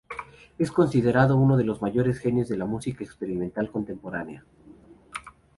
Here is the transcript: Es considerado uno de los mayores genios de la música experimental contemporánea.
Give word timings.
Es 0.57 0.71
considerado 0.71 1.37
uno 1.37 1.57
de 1.57 1.63
los 1.63 1.83
mayores 1.83 2.17
genios 2.17 2.49
de 2.49 2.57
la 2.57 2.65
música 2.65 3.03
experimental 3.03 3.69
contemporánea. 3.69 4.43